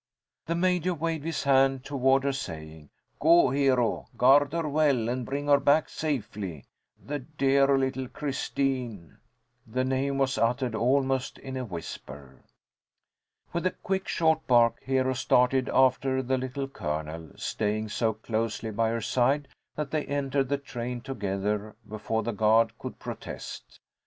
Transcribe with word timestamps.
The 0.47 0.55
Major 0.55 0.95
waved 0.95 1.25
his 1.25 1.43
hand 1.43 1.85
toward 1.85 2.23
her, 2.23 2.33
saying, 2.33 2.89
"Go, 3.19 3.51
Hero. 3.51 4.07
Guard 4.17 4.51
her 4.51 4.67
well 4.67 5.07
and 5.07 5.27
bring 5.27 5.45
her 5.45 5.59
back 5.59 5.89
safely. 5.89 6.65
The 6.99 7.19
dear 7.19 7.77
little 7.77 8.07
Christine!" 8.07 9.19
The 9.67 9.83
name 9.83 10.17
was 10.17 10.39
uttered 10.39 10.73
almost 10.73 11.37
in 11.37 11.55
a 11.55 11.63
whisper. 11.65 12.41
With 13.53 13.67
a 13.67 13.77
quick, 13.83 14.07
short 14.07 14.47
bark, 14.47 14.79
Hero 14.81 15.13
started 15.13 15.69
after 15.71 16.23
the 16.23 16.39
Little 16.39 16.67
Colonel, 16.67 17.33
staying 17.35 17.89
so 17.89 18.13
closely 18.13 18.71
by 18.71 18.89
her 18.89 19.01
side 19.01 19.49
that 19.75 19.91
they 19.91 20.05
entered 20.07 20.49
the 20.49 20.57
train 20.57 21.01
together 21.01 21.75
before 21.87 22.23
the 22.23 22.33
guard 22.33 22.75
could 22.79 22.97
protest. 22.97 23.79